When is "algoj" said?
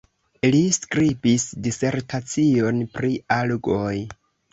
3.37-3.93